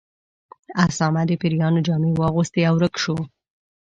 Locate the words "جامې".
1.87-2.11